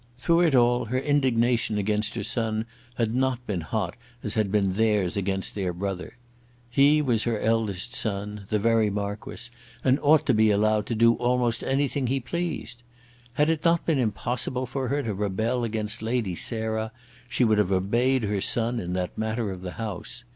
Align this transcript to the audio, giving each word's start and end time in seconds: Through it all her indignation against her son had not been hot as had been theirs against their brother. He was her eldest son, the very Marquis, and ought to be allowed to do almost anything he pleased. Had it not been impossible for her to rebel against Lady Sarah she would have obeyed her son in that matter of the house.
Through 0.17 0.39
it 0.39 0.55
all 0.55 0.85
her 0.85 0.97
indignation 0.97 1.77
against 1.77 2.15
her 2.15 2.23
son 2.23 2.65
had 2.95 3.13
not 3.13 3.45
been 3.45 3.61
hot 3.61 3.95
as 4.23 4.33
had 4.33 4.51
been 4.51 4.73
theirs 4.73 5.15
against 5.15 5.53
their 5.53 5.71
brother. 5.73 6.17
He 6.71 7.03
was 7.03 7.21
her 7.25 7.39
eldest 7.39 7.93
son, 7.93 8.45
the 8.49 8.57
very 8.57 8.89
Marquis, 8.89 9.51
and 9.83 9.99
ought 10.01 10.25
to 10.25 10.33
be 10.33 10.49
allowed 10.49 10.87
to 10.87 10.95
do 10.95 11.13
almost 11.17 11.61
anything 11.63 12.07
he 12.07 12.19
pleased. 12.19 12.81
Had 13.33 13.51
it 13.51 13.63
not 13.63 13.85
been 13.85 13.99
impossible 13.99 14.65
for 14.65 14.87
her 14.87 15.03
to 15.03 15.13
rebel 15.13 15.63
against 15.63 16.01
Lady 16.01 16.33
Sarah 16.33 16.91
she 17.29 17.43
would 17.43 17.59
have 17.59 17.71
obeyed 17.71 18.23
her 18.23 18.41
son 18.41 18.79
in 18.79 18.93
that 18.93 19.15
matter 19.19 19.51
of 19.51 19.61
the 19.61 19.73
house. 19.73 20.23